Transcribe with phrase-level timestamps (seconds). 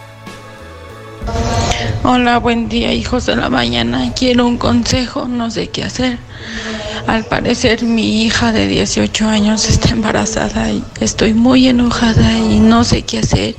[2.02, 4.12] Hola, buen día, hijos de la mañana.
[4.14, 6.18] Quiero un consejo, no sé qué hacer.
[7.06, 12.84] Al parecer mi hija de 18 años está embarazada y estoy muy enojada y no
[12.84, 13.56] sé qué hacer.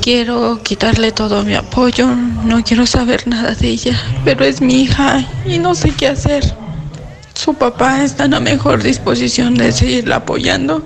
[0.00, 2.08] Quiero quitarle todo mi apoyo,
[2.44, 6.44] no quiero saber nada de ella, pero es mi hija y no sé qué hacer.
[7.34, 10.84] Su papá está en la mejor disposición de seguirla apoyando,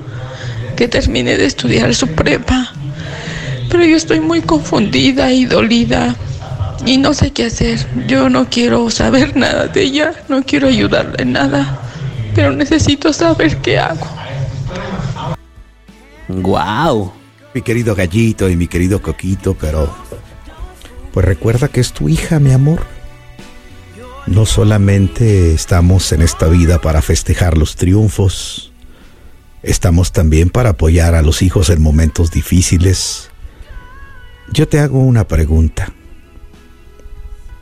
[0.76, 2.71] que termine de estudiar su prepa
[3.72, 6.14] pero yo estoy muy confundida y dolida
[6.84, 7.86] y no sé qué hacer.
[8.06, 11.80] Yo no quiero saber nada de ella, no quiero ayudarla en nada,
[12.34, 14.06] pero necesito saber qué hago.
[16.28, 17.14] Wow.
[17.54, 19.94] Mi querido gallito y mi querido coquito, pero
[21.14, 22.80] pues recuerda que es tu hija, mi amor.
[24.26, 28.70] No solamente estamos en esta vida para festejar los triunfos,
[29.62, 33.31] estamos también para apoyar a los hijos en momentos difíciles,
[34.50, 35.92] yo te hago una pregunta.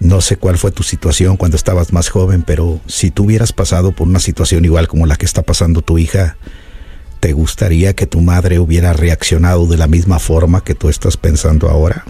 [0.01, 3.93] No sé cuál fue tu situación cuando estabas más joven, pero si tú hubieras pasado
[3.93, 6.39] por una situación igual como la que está pasando tu hija,
[7.21, 11.69] ¿te gustaría que tu madre hubiera reaccionado de la misma forma que tú estás pensando
[11.69, 12.05] ahora?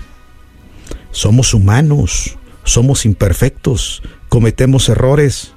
[1.11, 5.55] Somos humanos, somos imperfectos, cometemos errores.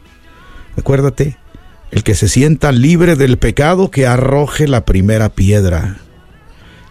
[0.75, 1.38] Acuérdate,
[1.91, 5.97] el que se sienta libre del pecado que arroje la primera piedra.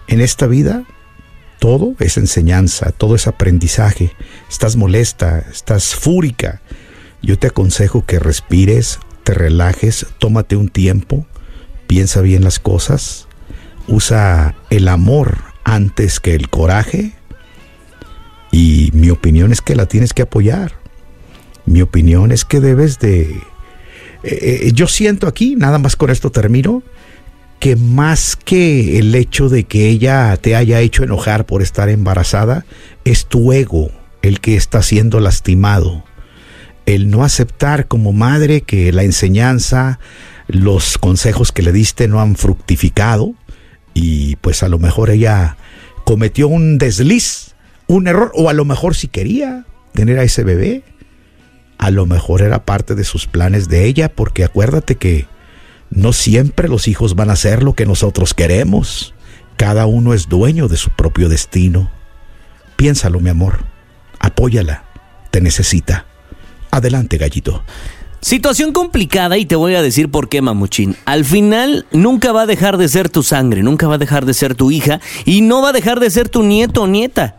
[0.06, 0.84] En esta vida
[1.63, 4.11] todo es enseñanza, todo es aprendizaje.
[4.51, 6.61] Estás molesta, estás fúrica.
[7.23, 11.25] Yo te aconsejo que respires, te relajes, tómate un tiempo,
[11.87, 13.28] piensa bien las cosas,
[13.87, 17.12] usa el amor antes que el coraje.
[18.51, 20.72] Y mi opinión es que la tienes que apoyar.
[21.65, 23.41] Mi opinión es que debes de...
[24.25, 26.83] Eh, eh, yo siento aquí, nada más con esto termino,
[27.62, 32.67] que más que el hecho de que ella te haya hecho enojar por estar embarazada,
[33.05, 36.03] es tu ego el que está siendo lastimado.
[36.87, 40.01] El no aceptar como madre que la enseñanza,
[40.49, 43.37] los consejos que le diste no han fructificado
[43.95, 45.56] y pues a lo mejor ella
[46.05, 47.55] cometió un desliz,
[47.87, 50.83] un error, o a lo mejor si quería tener a ese bebé,
[51.78, 55.28] a lo mejor era parte de sus planes de ella, porque acuérdate que
[55.94, 59.14] no siempre los hijos van a hacer lo que nosotros queremos.
[59.56, 61.91] Cada uno es dueño de su propio destino.
[62.76, 63.60] Piénsalo, mi amor.
[64.19, 64.84] Apóyala.
[65.30, 66.06] Te necesita.
[66.70, 67.62] Adelante, gallito.
[68.20, 70.97] Situación complicada y te voy a decir por qué, mamuchín.
[71.04, 74.34] Al final nunca va a dejar de ser tu sangre, nunca va a dejar de
[74.34, 77.36] ser tu hija y no va a dejar de ser tu nieto o nieta.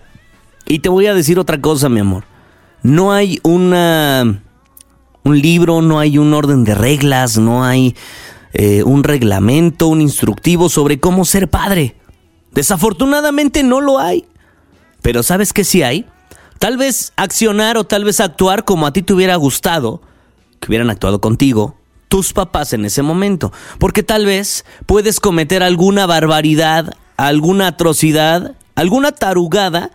[0.65, 2.25] Y te voy a decir otra cosa, mi amor.
[2.83, 4.41] No hay una
[5.23, 7.95] un libro, no hay un orden de reglas, no hay
[8.53, 11.95] eh, un reglamento, un instructivo sobre cómo ser padre.
[12.51, 14.25] Desafortunadamente no lo hay.
[15.01, 16.05] Pero ¿sabes qué sí hay?
[16.59, 20.01] Tal vez accionar o tal vez actuar como a ti te hubiera gustado,
[20.59, 21.75] que hubieran actuado contigo,
[22.07, 23.51] tus papás en ese momento.
[23.79, 29.89] Porque tal vez puedes cometer alguna barbaridad, alguna atrocidad, alguna tarugada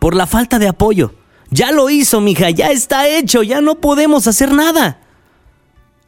[0.00, 1.14] por la falta de apoyo.
[1.50, 4.98] Ya lo hizo, mija, ya está hecho, ya no podemos hacer nada.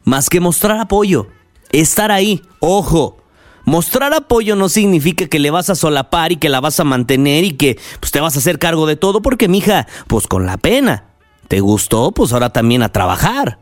[0.03, 1.29] Más que mostrar apoyo
[1.71, 2.41] estar ahí.
[2.59, 3.17] Ojo,
[3.65, 7.43] mostrar apoyo no significa que le vas a solapar y que la vas a mantener
[7.43, 10.57] y que pues, te vas a hacer cargo de todo porque, mija, pues con la
[10.57, 11.05] pena.
[11.47, 12.11] ¿Te gustó?
[12.11, 13.59] Pues ahora también a trabajar.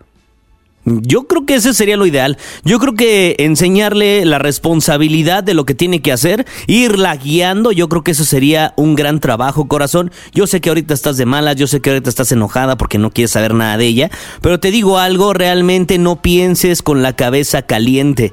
[0.86, 2.38] Yo creo que ese sería lo ideal.
[2.64, 7.90] Yo creo que enseñarle la responsabilidad de lo que tiene que hacer, irla guiando, yo
[7.90, 10.12] creo que eso sería un gran trabajo, corazón.
[10.32, 13.10] Yo sé que ahorita estás de malas, yo sé que ahorita estás enojada porque no
[13.10, 14.12] quieres saber nada de ella,
[14.42, 18.32] pero te digo algo, realmente no pienses con la cabeza caliente.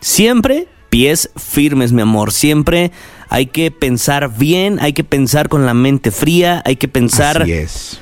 [0.00, 2.30] Siempre pies firmes, mi amor.
[2.30, 2.92] Siempre
[3.28, 7.42] hay que pensar bien, hay que pensar con la mente fría, hay que pensar...
[7.42, 8.00] Así es.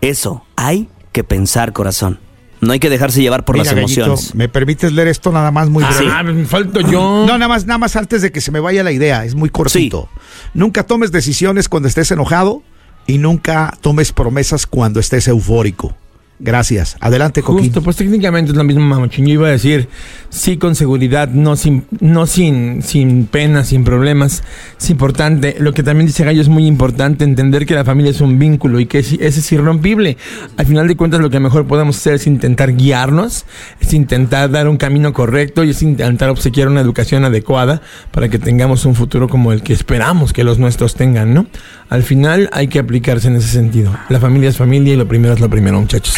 [0.00, 2.18] Eso, hay que pensar, corazón.
[2.64, 4.34] No hay que dejarse llevar por las emociones.
[4.34, 6.10] ¿Me permites leer esto nada más muy breve?
[6.10, 7.24] Ah, me falto yo.
[7.26, 9.50] No, nada más, nada más antes de que se me vaya la idea, es muy
[9.50, 10.08] cortito.
[10.54, 12.62] Nunca tomes decisiones cuando estés enojado
[13.06, 15.94] y nunca tomes promesas cuando estés eufórico.
[16.40, 16.96] Gracias.
[17.00, 17.66] Adelante, Coquín.
[17.66, 19.24] Justo, pues técnicamente es lo mismo, Mamuchín.
[19.26, 19.88] Yo iba a decir,
[20.30, 24.42] sí con seguridad, no sin, no sin, sin pena, sin problemas.
[24.78, 25.54] Es importante.
[25.60, 28.80] Lo que también dice Gallo es muy importante, entender que la familia es un vínculo
[28.80, 30.16] y que es- ese es irrompible.
[30.56, 33.44] Al final de cuentas, lo que mejor podemos hacer es intentar guiarnos,
[33.80, 38.38] es intentar dar un camino correcto y es intentar obsequiar una educación adecuada para que
[38.40, 41.46] tengamos un futuro como el que esperamos que los nuestros tengan, ¿no?
[41.90, 43.94] Al final hay que aplicarse en ese sentido.
[44.08, 46.16] La familia es familia y lo primero es lo primero, muchachos.